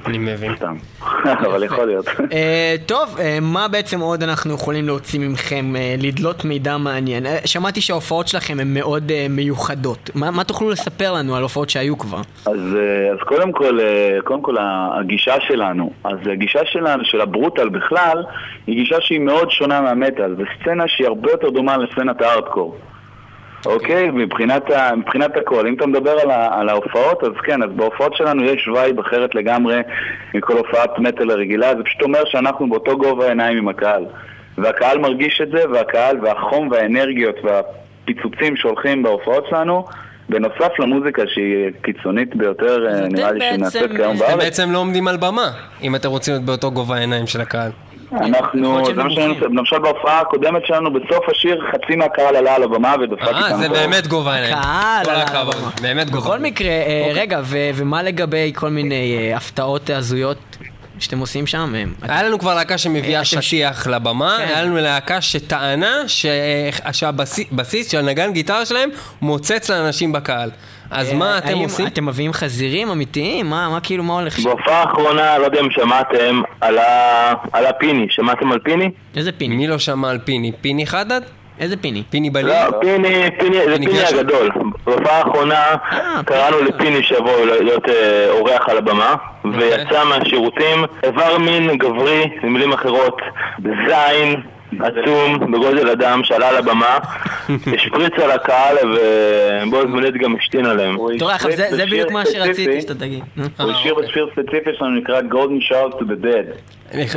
[0.06, 0.56] אני מבין.
[0.56, 0.76] סתם.
[1.46, 2.08] אבל יכול להיות.
[2.32, 7.26] אה, טוב, אה, מה בעצם עוד אנחנו יכולים להוציא מכם, אה, לדלות מידע מעניין?
[7.44, 10.10] שמעתי שההופעות שלכם הן מאוד מיוחדות.
[10.14, 12.20] מה תוכלו לספר לנו על הופעות שהיו כבר?
[12.46, 12.60] אז,
[13.26, 13.78] קודם כל,
[14.24, 18.24] קודם כל הגישה שלנו, אז הגישה שלנו, של ה brutal בכלל,
[18.66, 22.76] היא גישה שהיא מאוד שונה מהמטאל, וסצנה שהיא הרבה יותר דומה לסצנת הארדקור.
[23.66, 24.10] אוקיי?
[24.10, 25.66] מבחינת, ה, מבחינת הכל.
[25.66, 29.34] אם אתה מדבר על, ה, על ההופעות, אז כן, אז בהופעות שלנו יש vibe אחרת
[29.34, 29.80] לגמרי
[30.34, 34.04] מכל הופעת מטאל הרגילה, זה פשוט אומר שאנחנו באותו גובה עיניים עם הקהל.
[34.58, 39.84] והקהל מרגיש את זה, והקהל והחום והאנרגיות והפיצוצים שהולכים בהופעות שלנו,
[40.28, 44.44] בנוסף למוזיקה שהיא קיצונית ביותר, אה, נראה לי שנעשית כיום אה, אתם בארץ.
[44.44, 45.50] בעצם לא עומדים על במה,
[45.82, 47.70] אם אתם רוצים להיות באותו גובה העיניים של הקהל.
[48.12, 52.62] אנחנו, זה מה שאני עושה, למשל בהופעה הקודמת שלנו, בסוף השיר חצי מהקהל עלה על
[52.62, 53.44] הבמה ודפק איתנו.
[53.44, 53.68] אה, זה.
[53.68, 54.54] באמת גובה העיניים.
[54.54, 55.70] קהל כל על הבמה.
[55.82, 56.26] באמת גובה.
[56.26, 60.38] בכל מקרה, אה, רגע, ו- ומה לגבי כל מיני אה, הפתעות הזויות
[60.98, 61.72] שאתם עושים שם?
[61.74, 64.44] אה, היה לנו כבר להקה שמביאה אה, שטיח לבמה, כן.
[64.48, 65.94] היה לנו להקה שטענה
[66.92, 68.90] שהבסיס של הנגן גיטרה שלהם
[69.22, 70.50] מוצץ לאנשים בקהל.
[70.90, 71.86] אז מה אתם עושים?
[71.86, 73.46] אתם מביאים חזירים אמיתיים?
[73.50, 74.44] מה מה כאילו, מה הולך שם?
[74.44, 78.06] בהופעה האחרונה, לא יודע אם שמעתם, על ה- על הפיני.
[78.10, 78.90] שמעתם על פיני?
[79.16, 79.56] איזה פיני?
[79.56, 80.52] מי לא שמע על פיני?
[80.60, 81.20] פיני חדד?
[81.60, 82.02] איזה פיני?
[82.10, 82.46] פיני בליל?
[82.48, 83.98] לא, פיני, פיני, זה פיני?
[84.20, 84.50] הגדול.
[84.86, 87.94] בהופעה האחרונה אה, קראנו לפיני שיבוא להיות אה,
[88.30, 89.14] אורח על הבמה,
[89.44, 89.60] אוקיי.
[89.60, 93.22] ויצא מהשירותים איבר מין גברי, במילים אחרות,
[93.62, 94.40] זין.
[94.80, 96.98] עצום, בגודל אדם, שעלה על הבמה,
[97.76, 98.76] השפריץ על הקהל
[99.66, 100.94] ובו זמנית גם השתין עליהם.
[100.94, 103.24] הוא תראה, עכשיו, השריץ זה בדיוק מה שרציתי שאתה תגיד.
[103.36, 106.58] הוא השיר בשיר ספציפי שלנו נקרא Golden Shout to the Dead.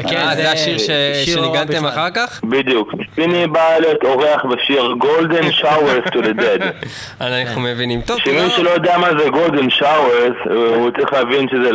[0.10, 0.78] כן, אה, זה השיר
[1.26, 1.86] שניגנתם.
[1.86, 2.42] אחר כך?
[2.44, 2.94] בדיוק.
[3.16, 6.64] פיני בא להיות אורח בשיר Golden Showers to the Dead.
[7.22, 8.02] אנחנו מבינים.
[8.02, 8.50] טוב, שמי.
[8.50, 11.70] שלא יודע מה זה Golden Showers, הוא צריך להבין שזה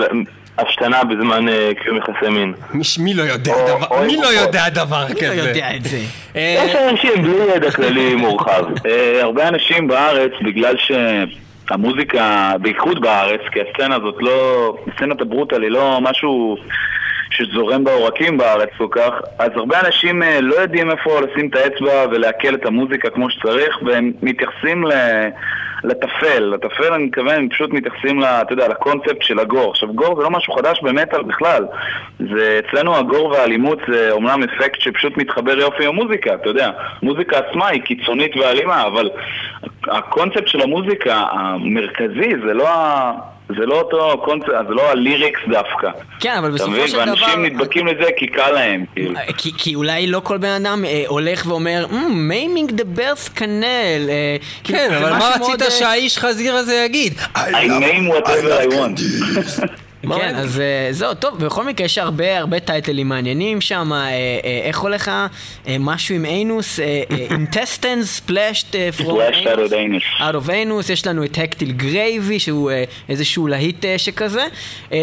[0.59, 2.55] השתנה בזמן אה, קיום יחסי מין.
[2.99, 4.27] מי לא יודע או- דבר- מי לא.
[4.27, 5.35] יודע דבר אני לא כזה?
[5.49, 5.99] יודע את זה.
[6.37, 8.65] אה, יש אנשים בלי ידע כללי מורחב.
[8.87, 15.71] אה, הרבה אנשים בארץ, בגלל שהמוזיקה, בייחוד בארץ, כי הסצנה הזאת לא, סצנת הברוטל היא
[15.71, 16.57] לא משהו
[17.31, 22.55] שזורם בעורקים בארץ כל כך, אז הרבה אנשים לא יודעים איפה לשים את האצבע ולעכל
[22.55, 24.93] את המוזיקה כמו שצריך, והם מתייחסים ל...
[25.87, 29.71] לטפל, לטפל אני מתכוון, הם פשוט מתייחסים, ל- אתה יודע, לקונספט של ה gore.
[29.70, 31.66] עכשיו gore זה לא משהו חדש במטאל בכלל,
[32.18, 36.70] זה אצלנו ה gore והאלימות זה אומנם אפקט שפשוט מתחבר יופי עם המוזיקה, אתה יודע,
[37.03, 39.11] המוזיקה עצמה היא קיצונית ואלימה, אבל
[39.89, 43.12] הקונספט של המוזיקה המרכזי זה לא, ה...
[43.49, 45.91] זה לא אותו קונספט, זה לא ה lyrics דווקא.
[46.21, 46.89] כן, אבל בסופו?
[46.89, 46.99] של דבר...
[47.01, 49.17] ואנשים נדבקים לזה כי קל להם, כאילו.
[49.17, 54.09] אה, כי, כי אולי לא כל בן אדם אה, הולך ואומר, Maiming the Birth Canal.
[54.65, 57.13] כן, זה אבל מה רצית אה, שהאיש חזיר הזה יגיד?
[57.35, 59.01] I name whatever I want.
[60.15, 64.61] כן, אז אה, זהו, טוב, בכל מקרה יש הרבה הרבה טייטלים מעניינים שם, אה, אה,
[64.65, 65.11] איך הולך
[65.81, 66.81] משהו עם אינוס,
[67.31, 70.21] intestines splashed אה, from Splashed out of anus.
[70.23, 72.71] out of anus, יש לנו את הקטיל גרייבי שהוא
[73.09, 74.45] איזשהו להיט שכזה.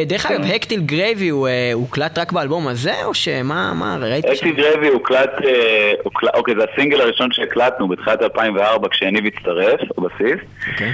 [0.06, 4.34] דרך אגב, הקטיל גרייבי הוא הוקלט רק באלבום הזה, או שמה, מה, ראיתי שם?
[4.47, 5.32] אקטיב גרבי הוקלט,
[6.34, 10.39] אוקיי, זה הסינגל הראשון שהקלטנו בתחילת 2004 כשאניב הצטרף, בבסיס,
[10.74, 10.93] אוקיי.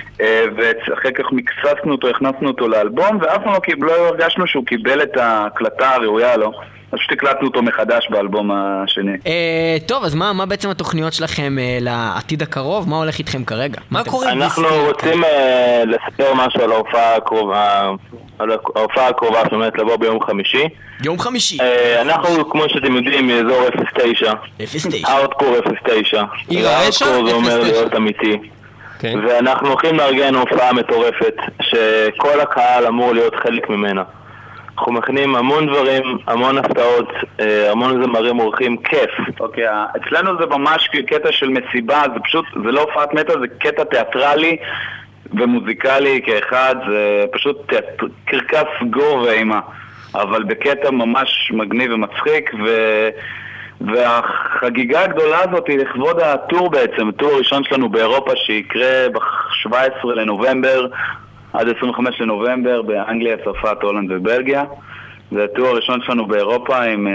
[0.58, 5.02] ואחרי כך מקססנו אותו, הכנסנו אותו לאלבום, ואף פעם לא קיב- לא הרגשנו שהוא קיבל
[5.04, 6.52] את ההקלטה הראויה לו,
[6.92, 9.12] אז פשוט הקלטנו אותו מחדש באלבום השני.
[9.28, 12.90] אה, טוב, אז מה מה בעצם התוכניות שלכם אה, לעתיד הקרוב?
[12.90, 13.82] מה הולך איתכם כרגע?
[13.92, 14.64] מה אתם- קורה עם אנחנו?
[14.88, 17.90] רוצים אה, לספר משהו על ההופעה הקרובה,
[18.40, 20.64] על ההופעה הקרובה שעומדת לבוא ביום חמישי.
[21.04, 23.64] יום חמישי, אה, אנחנו, כמו שאתם יודעים, מאזור
[23.96, 25.08] 09, 09.
[25.08, 26.24] הארדקור 09.
[26.50, 27.06] עיר הרשע?
[27.06, 27.72] הארדקור זה אומר 09.
[27.72, 28.38] להיות אמיתי.
[29.00, 29.20] כן.
[29.28, 34.04] ואנחנו הולכים לארגן הופעה מטורפת, שכל הקהל אמור להיות חלק ממנה.
[34.78, 39.10] אנחנו מכינים המון דברים, המון הפתעות, אה, המון זמרים אורחים, כיף.
[39.40, 43.46] אוקיי, ה- אצלנו זה ממש קטע של מסיבה, זה פשוט, זה לא הופעת מטא, זה
[43.60, 44.58] קטע תיאטרלי
[45.34, 49.60] ומוזיקלי כאחד, זה פשוט תיאט- קרקס גור ואימה.
[50.16, 52.70] אבל בקטע ממש מגניב ומצחיק, ו...
[53.82, 60.88] והחגיגה הגדולה הזאת היא לכבוד הטור בעצם, הטור הראשון שלנו באירופה שיקרה ב-17 לנובמבר
[61.54, 64.64] עד 25 לנובמבר באנגליה, צרפת, הולנד ובלגיה.
[65.32, 67.14] זה הטור הראשון שלנו באירופה עם, אה,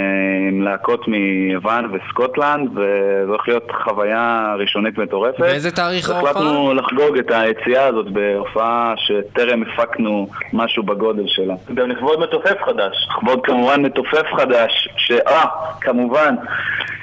[0.48, 5.40] עם להקות מיוון וסקוטלנד, וזה הולך להיות חוויה ראשונית מטורפת.
[5.40, 6.30] באיזה תאריך ההופעה?
[6.30, 11.54] החלטנו לחגוג את היציאה הזאת בהופעה שטרם הפקנו משהו בגודל שלה.
[11.74, 13.08] גם לכבוד מתופף חדש.
[13.10, 15.10] לכבוד כמובן מתופף חדש, ש...
[15.12, 15.44] אה,
[15.80, 16.34] כמובן.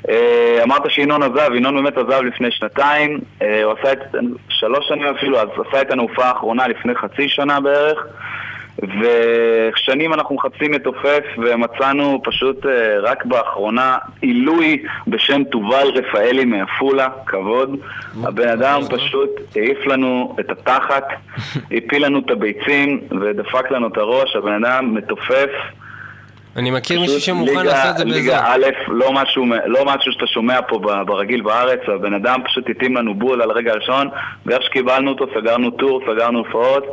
[0.09, 3.99] אה, אמרת שינון עזב, ינון באמת עזב לפני שנתיים, אה, הוא עשה את...
[4.49, 8.05] שלוש שנים אפילו, אז עשה איתנו הופעה האחרונה לפני חצי שנה בערך.
[8.79, 17.75] ושנים אנחנו מחפשים מתופף ומצאנו פשוט אה, רק באחרונה עילוי בשם תובל רפאלי מעפולה, כבוד.
[18.23, 21.03] הבן אדם פשוט העיף לנו את התחת,
[21.77, 25.49] הפיל לנו את הביצים ודפק לנו את הראש, הבן אדם מתופף.
[26.55, 28.15] אני מכיר מישהו שמוכן לעשות את זה בזה.
[28.15, 32.95] ליגה א', לא משהו, לא משהו שאתה שומע פה ברגיל בארץ, הבן אדם פשוט התאים
[32.95, 34.09] לנו בול על הרגע הראשון,
[34.45, 36.85] ואיך שקיבלנו אותו, סגרנו טור, סגרנו הופעות,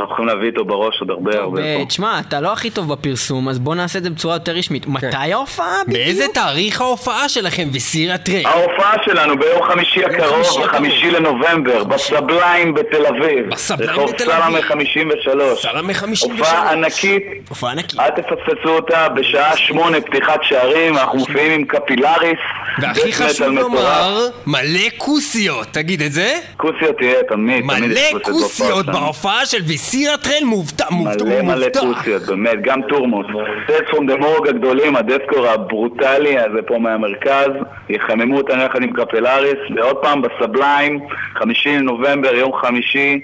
[0.00, 1.84] אנחנו יכולים להביא איתו בראש עוד הרבה הרבה אה, פה.
[1.84, 4.86] תשמע, אתה לא הכי טוב בפרסום, אז בוא נעשה את זה בצורה יותר רשמית.
[4.86, 6.04] מתי ההופעה בדיוק?
[6.04, 8.46] באיזה תאריך ההופעה שלכם בסיר הטרק?
[8.46, 13.50] ההופעה שלנו ביום חמישי הקרוב, חמישי לנובמבר, בסבליים בתל אביב.
[13.50, 14.60] בסבליים רחוב בתל סלמה אביב.
[14.60, 15.62] 53.
[15.62, 16.40] סלמה 53.
[16.40, 18.00] הופעה ענקית, הופעה ענקית.
[18.00, 22.38] אל תפספסו אותה, בשעה שמונה פתיחת שערים, אנחנו מופיעים עם קפילריס.
[22.78, 24.28] והכי חשוב לומר.
[24.46, 26.34] מלא כוסיות, תגיד את זה?
[26.56, 28.92] כוסיות תהיה תמיד, תמיד מלא יש כוסיות בהופעה שלנו.
[28.92, 29.46] בהופעה
[29.84, 31.66] של וסיר הטרל מובטח, מובטח, מלא מלא.
[31.80, 33.26] כוסיות, באמת, גם טורמוס.
[33.66, 37.50] סט פרום דה מורג הגדולים, הדסקור הברוטלי הזה פה מהמרכז,
[37.88, 41.00] יחממו אותנו יחד עם קפלריס, ועוד פעם בסבליים,
[41.34, 43.20] חמישי לנובמבר, יום חמישי,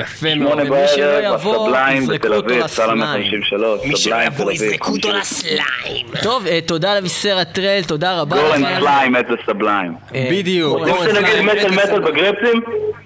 [0.00, 0.52] יפה מאוד.
[0.52, 3.02] שמונה ומי שלא יבוא, יזרקו אותו לסליים.
[3.02, 5.20] 53, מי שלא סבליים יבוא, יזרקו אותו 50.
[5.20, 6.06] לסליים.
[6.22, 8.78] טוב, אה, תודה לוויסר הטרל, תודה רבה גורן.
[8.78, 9.92] סליים, את הסבליים.
[10.14, 10.80] אה, בדיוק.
[10.80, 12.02] מטאל מטאל מטאל סליים.
[12.02, 12.60] בגרפסים?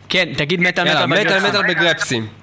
[0.09, 2.40] כן, תגיד מטאל מטאל בגרפסים.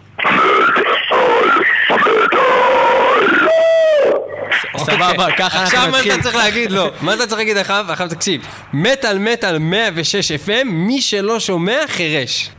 [4.78, 6.14] סבבה, ככה עכשיו אנחנו מה נתחיל.
[6.14, 6.88] אתה צריך להגיד לו?
[7.02, 7.86] מה אתה צריך להגיד עכשיו?
[7.90, 8.42] עכשיו תקשיב.
[8.74, 12.50] מטאל מטאל 106 FM, מי שלא שומע חירש.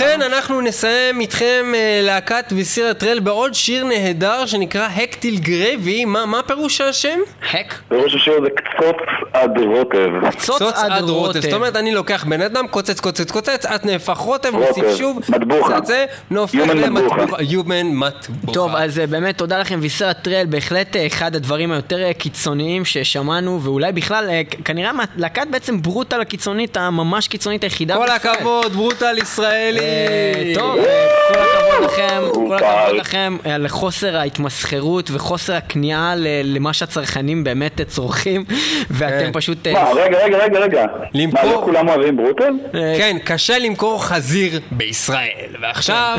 [0.00, 6.04] ובכן, אנחנו נסיים איתכם אה, להקת וסיר הטרל בעוד שיר נהדר שנקרא הקטיל גרבי.
[6.04, 7.18] מה מה פירוש השם?
[7.52, 8.96] הק, בראש השיר זה קצוץ
[9.32, 10.30] עד רוטב.
[10.30, 11.40] קצוץ עד רוטב.
[11.40, 15.78] זאת אומרת, אני לוקח בן אדם, קוצץ, קוצץ, קוצץ, את נהפך רוטב, מוסיף שוב, מטבוחה.
[15.84, 17.16] זה, Human למטבוחה.
[17.16, 17.42] מטבוחה.
[17.42, 18.52] Human מטבוחה.
[18.52, 23.60] טוב, אז אה, באמת תודה לכם, ויסר הטרל, בהחלט אה, אחד הדברים היותר קיצוניים ששמענו,
[23.62, 27.96] ואולי בכלל, אה, כנראה להקת בעצם ברוטל הקיצונית, הממש קיצונית היחידה.
[27.96, 28.10] כל.
[28.10, 29.87] הכבוד, ברוטל ישראלי.
[29.88, 32.56] אה, טוב, אה, כל הכבוד לכם, כל.
[32.56, 36.26] הכבוד לכם אה, לחוסר ההתמסחרות וחוסר הכניעה ל-
[36.56, 38.44] למה שהצרכנים באמת אה, צורכים,
[38.90, 39.30] ואתם כן.
[39.32, 39.66] פשוט...
[39.66, 40.84] אה, מה, רגע, רגע, רגע, רגע.
[41.14, 42.52] למכור- מה, לא כולם אוהבים ברוטל?
[42.74, 45.28] אה, כן, קשה למכור חזיר בישראל.
[45.62, 46.18] ועכשיו...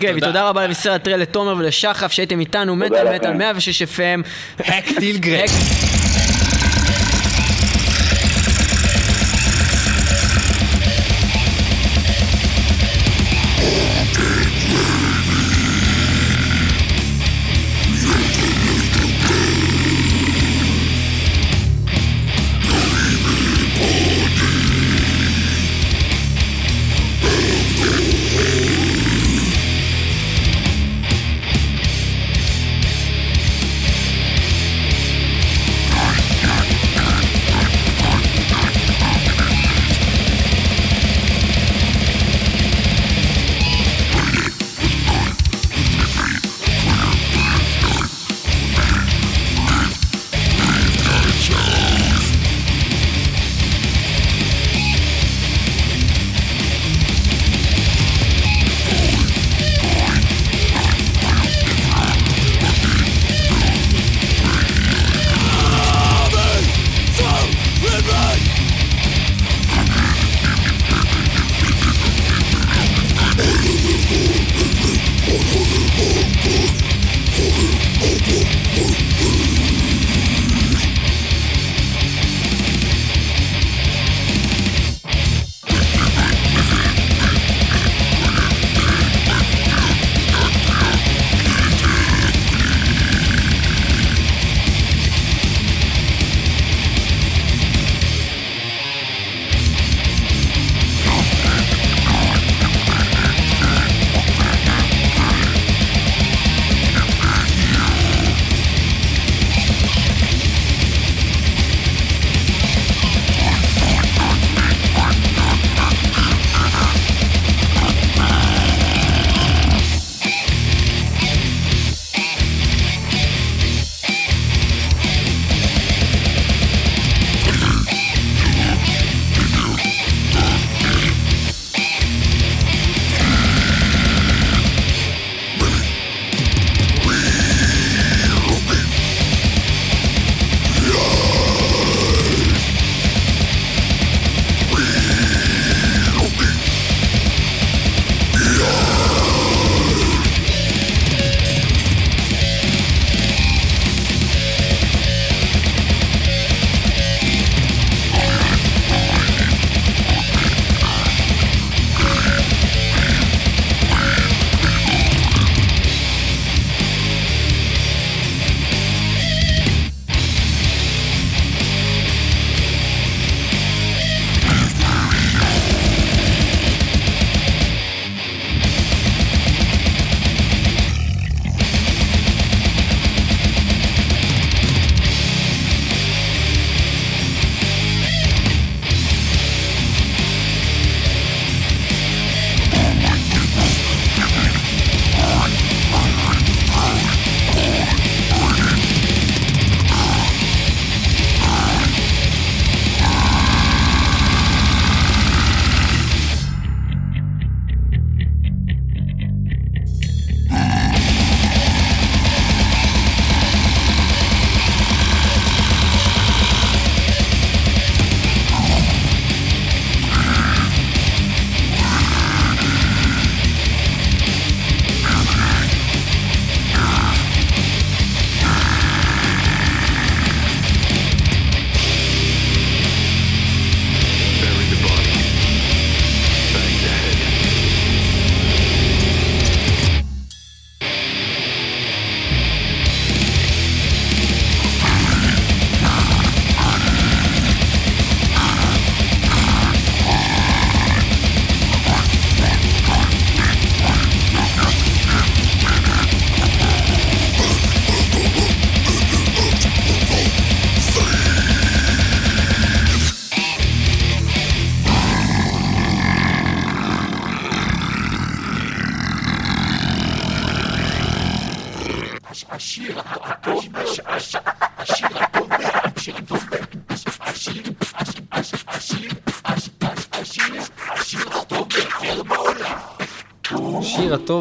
[0.00, 3.14] כן, ותודה רבה לבישר הטרל, לתומר ולשחף שהייתם איתנו, מטאל.
[3.14, 4.22] מטאל 106 FM.
[4.58, 6.03] הקטיל גרב.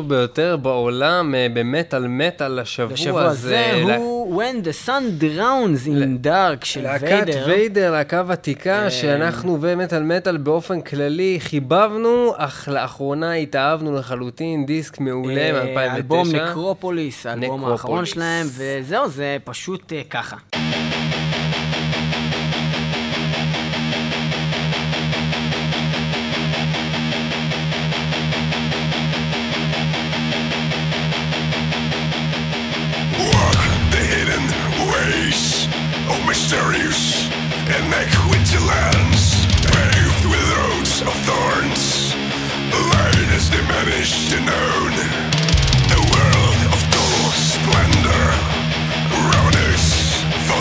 [0.04, 5.88] הטוב ביותר בעולם אה, במטאל מטאל לשבוע בשבוע הזה לה- הוא When the Sun Drowns
[5.88, 7.43] in Dark של להקת ויידר.
[7.47, 14.99] ויידר, להקה ותיקה, אה, שאנחנו ומטאל מטאל באופן כללי חיבבנו, אך לאחרונה התאהבנו לחלוטין, דיסק
[14.99, 15.95] מעולה אה, מ-2009.
[15.95, 18.06] אלבום נקרופוליס, האלבום האחרון.
[18.06, 20.38] שלהם, וזהו, זה פשוט ככה.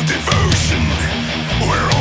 [0.05, 1.91] devotion.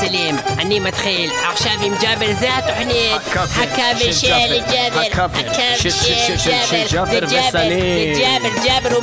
[0.00, 1.30] סלים, אני מתחיל.
[1.52, 3.12] עכשיו עם ג'אבר זה התוכנית.
[3.26, 4.58] הכאפר הכאפר של של ג'אבר.
[4.72, 5.00] ג'אבר.
[5.00, 8.14] הכאפר הכאפר של- של- של- של זה ג'אבר וסלים.
[8.14, 8.96] זה ג'אבר, ג'אבר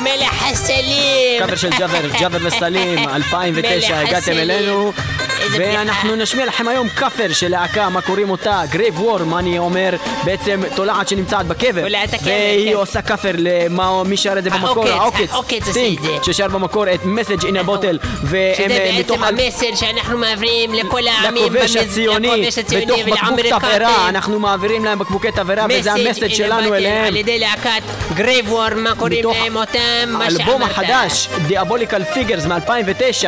[5.47, 5.55] הוא מלך הסלים.
[5.55, 5.61] קאבר של ג'אבר, ג'אבר וסלים, 2009 מלך הגעתם הסלים.
[5.61, 6.15] אלינו איזה ואנחנו.
[6.15, 8.61] נשמיע לכם היום כאפר של להקה, מה קוראים אותה?
[8.69, 9.89] גרייב וור, מה אני אומר?
[10.23, 11.85] בעצם תולעת שנמצאת בקבר
[12.23, 12.77] והיא כן.
[12.77, 14.87] עושה כאפר למי שר את זה במקור?
[14.87, 16.17] העוקץ, העוקץ עושה את זה.
[16.23, 21.53] ששר במקור את מסאג' אין הבוטל והם שזה אה, בעצם המסר שאנחנו מעבירים לכל העמים.
[21.53, 22.49] לכובש הציוני,
[22.81, 23.59] בתוך בקבוק.
[23.59, 27.05] תבערה, אנחנו מעבירים להם בקבוקי תבערה וזה ה message in שלנו אליהם.
[27.05, 27.81] על ידי להקת
[28.13, 29.79] Graveworm, מה קוראים להם אותם?
[30.07, 30.71] מה האלבום שאמרת.
[30.71, 33.27] החדש, Diabolical Figures מ-2009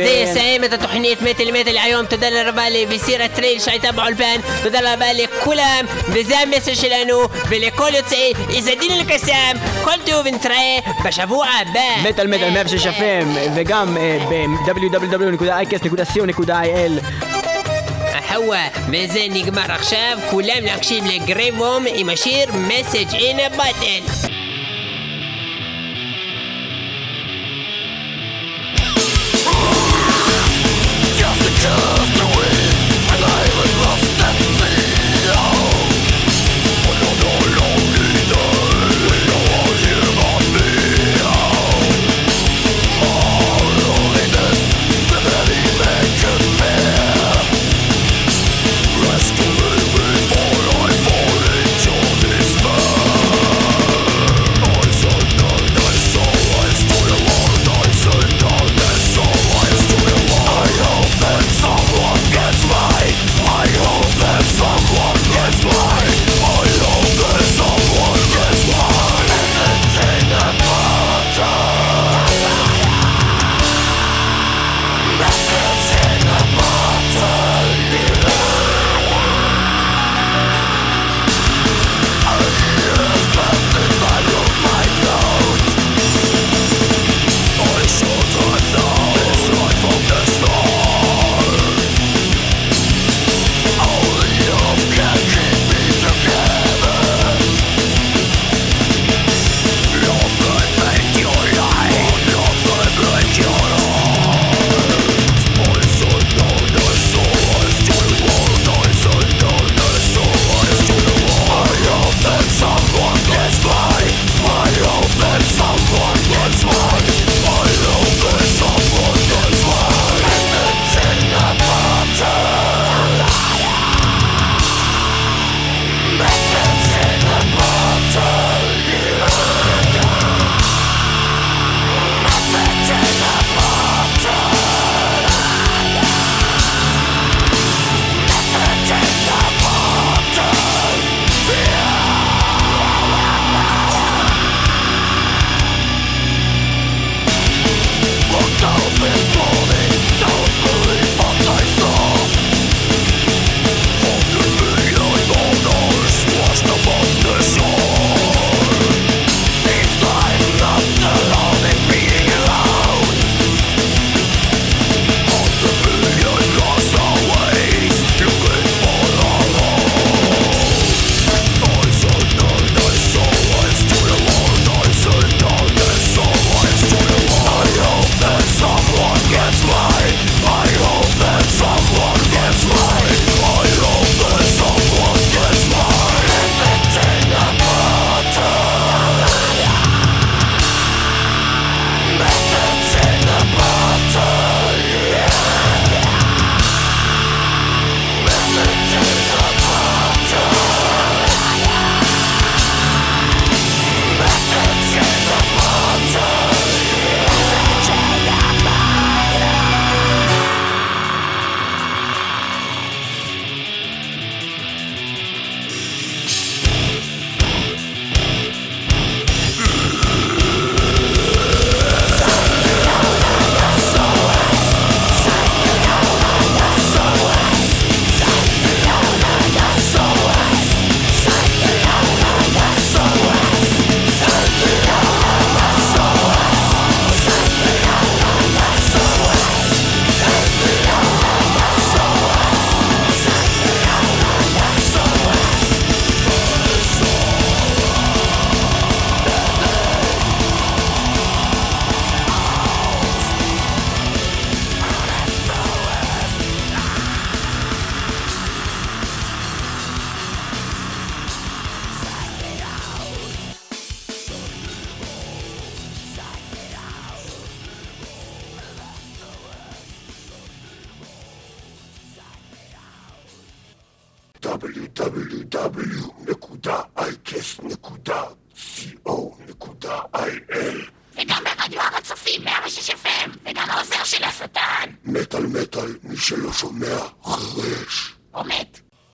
[0.00, 5.06] יסיים את התוכנית מטל מטל היום, תודה רבה ל Viscera Trail שהייתה באולפן, תודה רבה
[5.12, 7.18] לכולם, וזה המסר שלנו,
[7.48, 12.08] ולכל יוצאי עזדין אל-קסאם, כל טוב נתראה בשבוע הבא.
[12.10, 16.92] מטאל מטאל 106 FM וגם אה, ב-www.icast.co.il
[18.28, 24.32] חווה, וזה נגמר עכשיו, כולם להקשיב לגרייב וום עם השיר מסאג' אין הבטן.